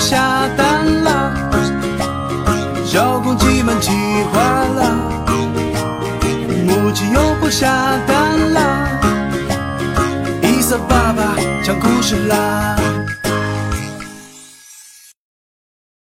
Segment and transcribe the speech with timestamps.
[0.00, 1.52] 下蛋了，
[2.86, 3.90] 小公鸡们急
[4.32, 5.20] 坏了，
[6.66, 7.68] 母鸡又不下
[8.06, 8.98] 蛋了，
[10.42, 12.76] 伊瑟爸爸讲故事啦。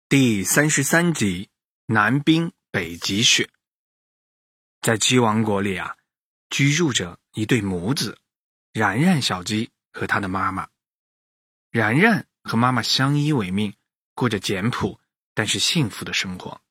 [0.08, 1.50] 第三十三集：
[1.88, 3.50] 南冰北极雪。
[4.80, 5.96] 在鸡王国里啊，
[6.52, 8.20] 居住着一对母子，
[8.74, 10.68] 然然小鸡和他的妈妈。
[11.72, 13.74] 然然和妈妈相依为命，
[14.14, 15.00] 过着简朴
[15.34, 16.62] 但是幸福的生活。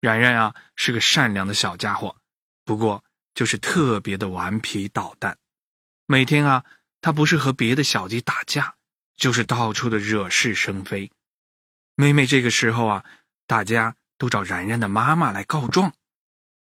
[0.00, 2.16] 然然啊是个善良的小家伙，
[2.64, 5.38] 不过就是特别的顽皮捣蛋。
[6.06, 6.64] 每天啊，
[7.00, 8.76] 他不是和别的小鸡打架，
[9.16, 11.10] 就是到处的惹是生非。
[11.94, 13.04] 每每这个时候啊，
[13.46, 15.94] 大家都找然然的妈妈来告状。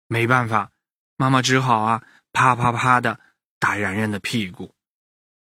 [0.08, 0.72] 没办法，
[1.16, 3.20] 妈妈只好啊，啪啪啪的
[3.60, 4.74] 打然然的屁股。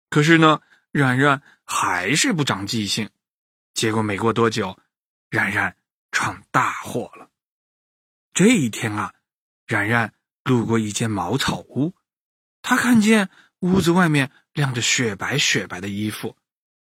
[0.10, 3.10] 可是呢，然然还是不长记性。
[3.74, 4.80] 结果没过多久，
[5.30, 5.76] 然然
[6.12, 7.30] 闯大祸了。
[8.34, 9.14] 这一天啊，
[9.66, 10.14] 然然
[10.44, 11.94] 路过一间茅草屋，
[12.62, 16.38] 他看见屋子外面晾着雪白雪白的衣服，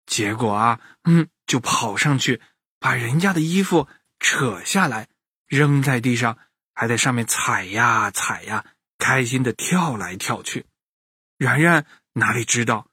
[0.06, 2.40] 结果啊，嗯，就跑上去
[2.78, 3.88] 把人家的衣服
[4.20, 5.08] 扯下来，
[5.46, 6.38] 扔在地上。
[6.80, 8.64] 还在上面踩呀踩呀，
[8.98, 10.64] 开心的跳来跳去。
[11.36, 12.87] 然然哪里知道，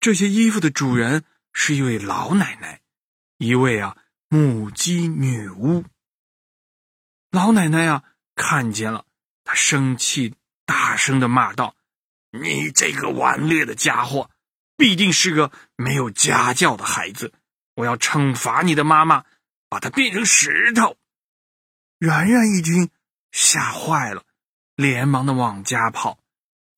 [0.00, 2.80] 这些衣服的主人是一位老奶奶，
[3.36, 3.98] 一位啊
[4.28, 5.84] 母鸡女巫。
[7.30, 8.02] 老奶奶呀
[8.34, 9.04] 看见了，
[9.44, 10.34] 她生气，
[10.64, 11.76] 大声的骂道
[12.32, 14.30] ：“你这个顽劣的家伙，
[14.76, 17.34] 必定是个没有家教的孩子！
[17.74, 19.26] 我要惩罚你的妈妈，
[19.68, 20.96] 把她变成石头。”
[22.00, 22.90] 然然一听。
[23.32, 24.24] 吓坏了，
[24.74, 26.18] 连忙的往家跑。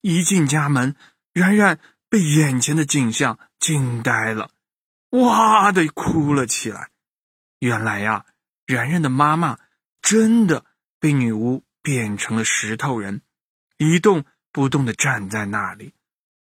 [0.03, 0.97] 一进家门，
[1.33, 1.81] 然然
[2.13, 4.51] 被眼前的景象惊呆了，
[5.13, 6.91] 哇的哭了起来。
[7.59, 8.27] 原来呀，
[8.67, 9.59] 然然的妈妈
[10.03, 10.67] 真的
[11.01, 13.23] 被女巫变成了石头人，
[13.79, 15.95] 一动不动的站在那里。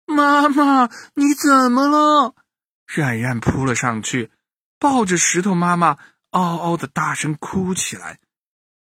[0.05, 2.35] 妈妈，你怎么了？
[2.85, 4.29] 然然扑了上去，
[4.77, 5.97] 抱着石头妈妈，
[6.29, 8.19] 嗷嗷的大声哭起来。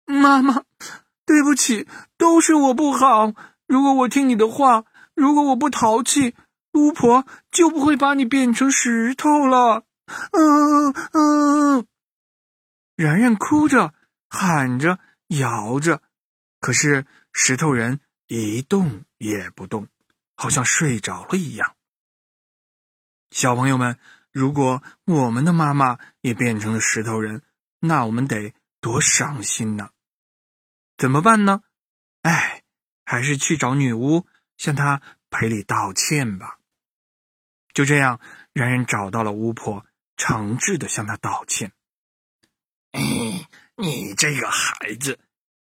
[0.04, 0.64] 妈妈，
[1.24, 3.32] 对不起，都是我不好。
[3.66, 4.84] 如果我听你的话，
[5.14, 6.34] 如果我不淘气，
[6.72, 9.84] 巫婆就不会把你变成石头了。
[10.32, 11.86] 嗯嗯，
[12.96, 13.94] 然然哭着
[14.28, 16.02] 喊着摇着，
[16.60, 19.88] 可是石头人一动也不动，
[20.34, 21.74] 好像睡着了一样。
[23.30, 23.98] 小朋友们，
[24.32, 27.42] 如果我们的妈妈也变成了石头人，
[27.80, 29.90] 那我们得多伤心呢！
[30.96, 31.62] 怎么办呢？
[32.22, 32.62] 哎，
[33.04, 34.26] 还是去找女巫，
[34.56, 36.57] 向她赔礼道歉吧。
[37.74, 38.20] 就这样，
[38.52, 39.86] 冉冉找到了巫婆，
[40.16, 41.72] 诚挚的向她道歉。
[42.92, 45.18] 哎，你这个孩子，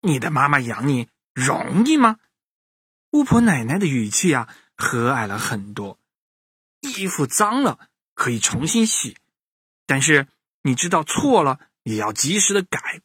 [0.02, 2.18] 你的妈妈养你容易吗？
[3.12, 6.00] 巫婆奶奶的语气啊，和蔼了很多。
[6.82, 7.80] 衣服脏了
[8.14, 9.18] 可以重新洗，
[9.86, 10.28] 但是
[10.62, 13.02] 你知道错了也要及时的改。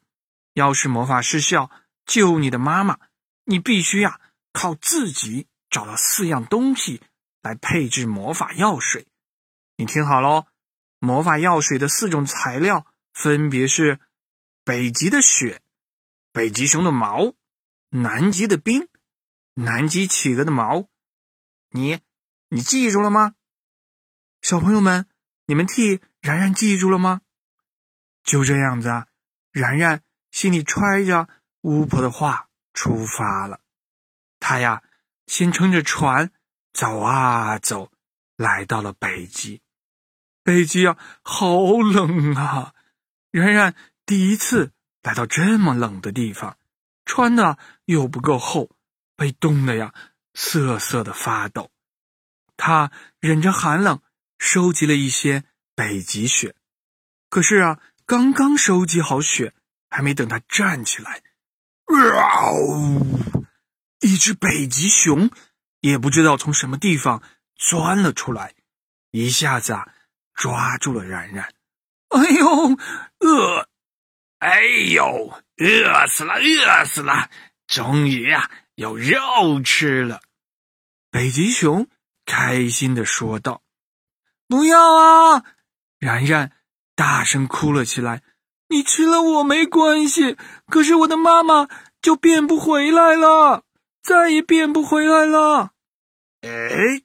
[0.53, 1.71] 要是魔法失效。
[2.07, 2.99] 救你的妈妈，
[3.45, 4.21] 你必须呀
[4.53, 7.01] 靠自己找到四样东西
[7.45, 9.07] 来配制魔法药水。
[9.77, 10.47] 你听好喽，
[10.99, 14.01] 魔法药水的四种材料分别是：
[14.65, 15.61] 北极的雪、
[16.33, 17.35] 北极熊的毛、
[17.91, 18.89] 南极的冰、
[19.53, 20.89] 南极企鹅的毛。
[21.69, 22.01] 你，
[22.49, 23.35] 你记住了吗？
[24.41, 25.07] 小朋友们，
[25.45, 27.21] 你们替然然记住了吗？
[28.23, 29.09] 就这样子啊，
[29.53, 31.29] 然然心里揣着。
[31.61, 33.61] 巫婆的话出发了，
[34.39, 34.83] 他呀
[35.27, 36.31] 先乘着船
[36.75, 37.91] 走啊走，
[38.37, 39.63] 来到了北极。
[40.43, 42.75] 北极啊，好冷啊！
[43.31, 43.75] 然然
[44.05, 44.73] 第一次
[45.03, 46.59] 来到这么冷的地方，
[47.07, 48.71] 穿的又不够厚，
[49.17, 49.95] 被冻得呀
[50.35, 51.71] 瑟瑟的发抖。
[52.57, 54.03] 他忍着寒冷，
[54.39, 55.45] 收集了一些
[55.75, 56.55] 北极雪。
[57.31, 59.55] 可是啊，刚刚收集好雪，
[59.89, 61.23] 还没等他站起来。
[61.87, 63.45] 嗷呜！
[64.01, 65.31] 一只北极熊
[65.85, 67.23] 也不知道从什么地方
[67.57, 68.55] 钻了出来，
[69.11, 69.87] 一下子啊
[70.33, 71.53] 抓住了然然。
[72.09, 72.79] 哎呦，
[73.19, 73.69] 饿！
[74.39, 74.63] 哎
[74.95, 77.29] 呦，饿死了，饿死了！
[77.67, 80.23] 终于啊有肉吃了。
[81.11, 81.87] 北极熊
[82.25, 83.61] 开心的说道
[84.49, 85.45] ：“不要啊！”
[86.01, 86.53] 然然
[86.95, 88.23] 大声哭了起来。
[88.69, 91.69] 你吃了我没关系，可是我的妈妈
[92.01, 93.65] 就变不回来了。
[94.03, 95.74] 再也变不回来了。
[96.47, 97.03] 哎，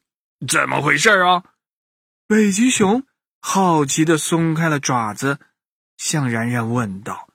[0.47, 1.44] 怎么回事啊？
[2.27, 3.03] 北极熊
[3.39, 5.39] 好奇的松开了爪子，
[5.97, 7.30] 向然然问道。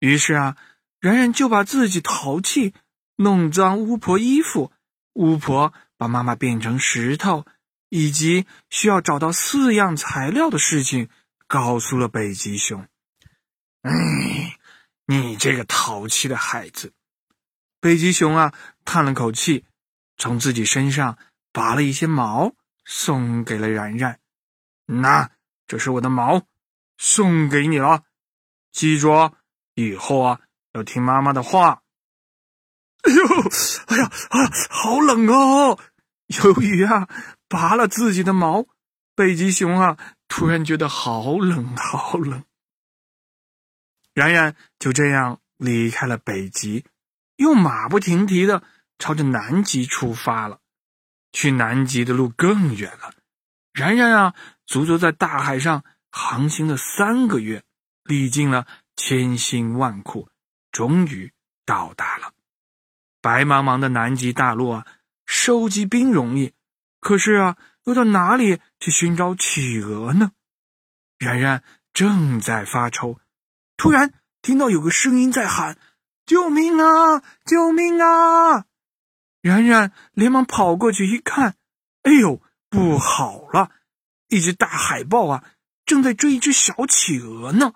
[0.00, 0.56] 于是啊，
[0.98, 2.74] 然然就把自己淘气、
[3.16, 4.72] 弄脏巫婆衣服，
[5.12, 7.46] 巫婆把妈妈变成石头，
[7.88, 11.08] 以及需要找到四样材料的事情，
[11.46, 12.88] 告诉了北极熊。
[13.82, 14.58] 哎，
[15.06, 16.92] 你这个淘气的孩子！
[17.80, 18.52] 北极熊啊，
[18.84, 19.64] 叹了口气，
[20.20, 21.16] 从自己身上
[21.50, 24.20] 拔了一些毛，送给了然然。
[24.84, 25.30] 那
[25.66, 26.46] 这是我的毛，
[26.98, 28.04] 送给你了。
[28.70, 29.32] 记住，
[29.74, 30.40] 以后啊
[30.74, 31.82] 要听妈妈的话。
[33.02, 33.22] 哎呦，
[33.86, 35.78] 哎呀啊，好冷哦！
[36.26, 37.08] 由于啊
[37.48, 38.66] 拔了自己的毛，
[39.14, 39.96] 北极熊啊
[40.28, 42.44] 突然觉得好冷，好冷。
[44.12, 46.84] 然然就这样离开了北极，
[47.36, 48.62] 又马不停蹄的
[49.00, 50.60] 朝着南极出发了。
[51.32, 53.14] 去南极的路更远了。
[53.72, 54.34] 然然啊，
[54.66, 57.62] 足足在大海上航行了三个月，
[58.02, 58.66] 历尽了
[58.96, 60.28] 千辛万苦，
[60.72, 61.32] 终于
[61.64, 62.32] 到达了
[63.20, 64.86] 白茫茫的南极大陆啊！
[65.24, 66.52] 收集冰容易，
[66.98, 70.32] 可是啊，又到哪里去寻找企鹅呢？
[71.16, 71.62] 然然
[71.92, 73.20] 正在发愁。
[73.76, 74.12] 突然
[74.42, 75.78] 听到有个声音在喊
[76.26, 77.22] ：“救命啊！
[77.46, 78.64] 救命啊！”
[79.40, 81.56] 然然连忙跑过去一看，
[82.02, 83.70] 哎呦，不好了！
[84.28, 85.44] 一只大海豹啊，
[85.84, 87.72] 正在追一只小企鹅呢。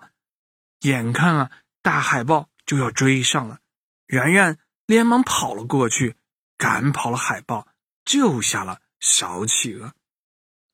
[0.81, 1.51] 眼看啊，
[1.81, 3.59] 大海豹就要追上了，
[4.07, 6.15] 然然连忙跑了过去，
[6.57, 7.67] 赶跑了海豹，
[8.05, 9.93] 救下了小企鹅。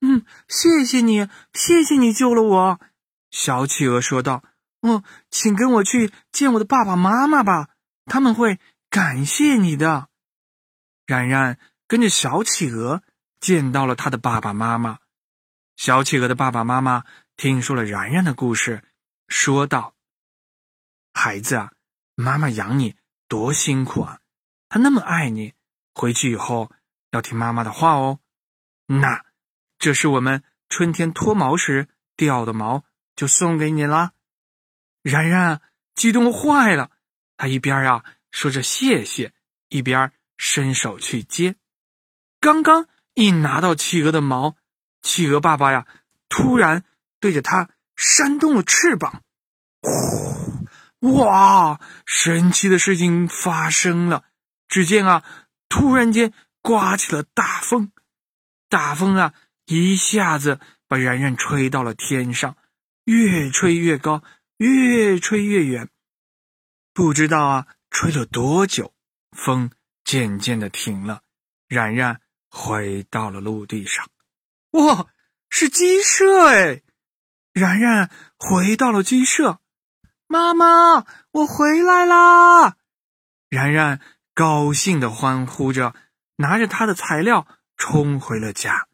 [0.02, 2.80] 嗯，谢谢你，谢谢你救了我。
[3.30, 4.44] 小企鹅说道。
[4.82, 7.70] 哦，请跟我去见我的爸爸妈妈吧，
[8.06, 8.60] 他们会
[8.90, 10.10] 感谢你的。
[11.12, 13.04] 冉冉跟着小企鹅
[13.42, 15.00] 见到了他的爸爸妈妈。
[15.76, 17.04] 小企鹅的爸爸妈妈
[17.36, 18.82] 听说了冉冉的故事，
[19.28, 19.94] 说道
[21.14, 21.74] ：“孩子啊，
[22.16, 22.96] 妈妈养你
[23.28, 24.20] 多辛苦啊，
[24.70, 25.54] 她那么爱你，
[25.94, 26.72] 回去以后
[27.12, 28.20] 要听妈妈的话哦。
[28.86, 29.26] 那
[29.80, 32.86] 这是我们春天脱毛时掉的毛，
[33.18, 34.14] 就送给你啦。”
[35.04, 35.62] 然然
[35.94, 36.90] 激动坏了，
[37.36, 39.34] 他一边啊说着谢谢，
[39.68, 41.56] 一边伸手去接。
[42.40, 44.56] 刚刚一拿到企鹅的毛，
[45.04, 45.86] 企鹅爸爸呀
[46.30, 46.84] 突然
[47.20, 49.22] 对着他扇动了翅膀，
[49.82, 51.14] 呼！
[51.18, 51.80] 哇！
[52.08, 54.26] 神奇的事情发生了。
[54.68, 55.24] 只见啊，
[55.70, 56.34] 突然间
[56.64, 57.92] 刮起了大风，
[58.68, 59.36] 大风啊
[59.68, 62.58] 一下子把然然吹到了天上，
[63.06, 64.24] 越吹越高。
[64.58, 65.90] 越吹越远，
[66.94, 68.94] 不知道啊，吹了多久，
[69.32, 69.72] 风
[70.04, 71.22] 渐渐的停了。
[71.68, 74.10] 冉冉回到了陆地上，
[74.72, 75.08] 哇，
[75.50, 76.82] 是鸡舍哎！
[77.54, 79.60] 冉冉回到了鸡舍，
[80.28, 82.78] 妈妈，我回来啦！
[83.50, 84.02] 冉冉
[84.34, 85.96] 高兴的欢呼着，
[86.36, 88.88] 拿着他的材料冲回了家。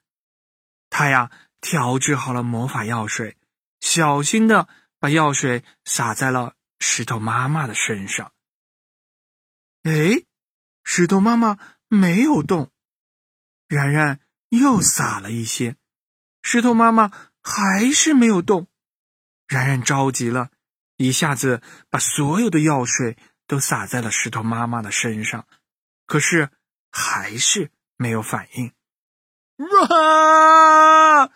[0.90, 3.38] 他呀，调制好了魔法药水，
[3.80, 4.68] 小心的。
[5.00, 8.32] 把药水洒在了石头妈妈的身上。
[9.84, 10.24] 哎，
[10.90, 11.58] 石头妈妈
[11.90, 12.72] 没有动。
[13.68, 15.76] 然然又撒了一些，
[16.42, 17.12] 石头妈妈
[17.44, 18.68] 还是没有动。
[19.50, 20.50] 然然着急了，
[20.96, 23.18] 一下子把所有的药水
[23.48, 25.46] 都洒在了石头妈妈的身上，
[26.06, 26.52] 可是
[26.90, 28.72] 还是没有反应。
[29.90, 31.30] 啊！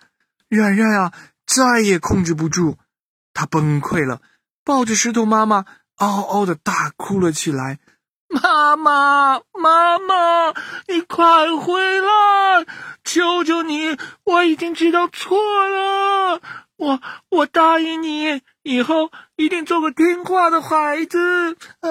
[0.47, 1.13] 然然啊，
[1.45, 2.79] 再也控制不住。
[3.33, 4.21] 他崩溃了，
[4.63, 5.65] 抱着石头妈妈，
[5.95, 7.80] 嗷嗷的大哭了起来。
[8.31, 10.53] 妈妈，妈妈，
[10.87, 12.65] 你快回来！
[13.03, 16.41] 求求你，我已经知道错了。
[16.77, 21.57] 我，我答应你，以后一定做个听话的孩子。
[21.81, 21.89] 啊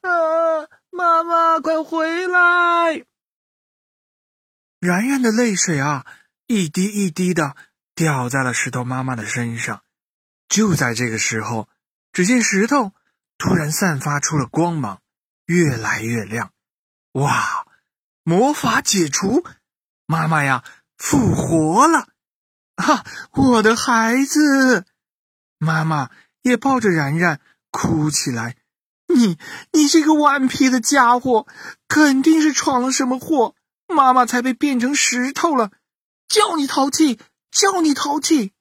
[0.00, 0.68] 啊！
[0.90, 3.04] 妈妈，快回来！
[4.80, 6.04] 然然的泪水啊，
[6.46, 7.54] 一滴一滴的
[7.94, 9.82] 掉在了石头妈妈的身上。
[10.48, 11.68] 就在这个时候，
[12.12, 12.92] 只见石头
[13.38, 15.00] 突然散发出了光芒，
[15.46, 16.52] 越来越亮。
[17.12, 17.66] 哇！
[18.26, 19.44] 魔法解除，
[20.06, 20.64] 妈妈呀，
[20.96, 22.08] 复活了！
[22.76, 24.86] 啊，我的孩子！
[25.58, 26.10] 妈妈
[26.40, 28.56] 也抱着然然哭起来。
[29.14, 29.38] 你，
[29.72, 31.46] 你这个顽皮的家伙，
[31.86, 33.54] 肯定是闯了什么祸，
[33.86, 35.70] 妈妈才被变成石头了。
[36.26, 37.20] 叫你淘气，
[37.50, 38.52] 叫你淘气！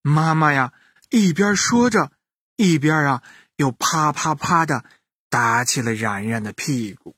[0.00, 0.72] 妈妈呀！
[1.10, 2.12] 一边说着，
[2.54, 3.22] 一边啊，
[3.56, 4.84] 又啪啪啪的
[5.32, 7.16] 打起了然然的屁股。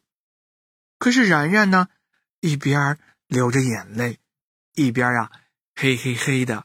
[1.01, 1.89] 可是然然呢，
[2.39, 4.21] 一边流着眼泪，
[4.75, 5.33] 一边啊，
[5.75, 6.65] 嘿嘿嘿的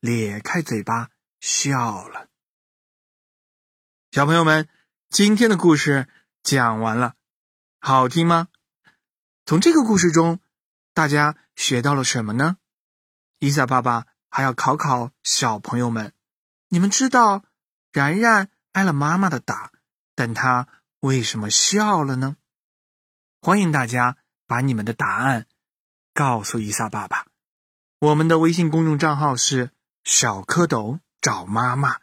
[0.00, 1.08] 咧开嘴巴
[1.40, 2.28] 笑了。
[4.10, 4.68] 小朋友们，
[5.08, 6.06] 今天的故事
[6.42, 7.14] 讲完了，
[7.78, 8.48] 好听吗？
[9.46, 10.38] 从这个故事中，
[10.92, 12.58] 大家学到了什么呢？
[13.38, 16.12] 伊萨爸爸还要考考小朋友们，
[16.68, 17.42] 你们知道
[17.90, 19.72] 然然挨了妈妈的打，
[20.14, 20.68] 但他
[21.00, 22.36] 为什么笑了呢？
[23.40, 25.46] 欢迎大家把你们的答案
[26.12, 27.26] 告诉伊萨爸爸。
[27.98, 29.70] 我们的微信公众账号是
[30.04, 32.00] 小蝌蚪找妈妈。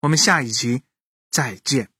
[0.00, 0.82] 我们下一集
[1.30, 1.90] 再见。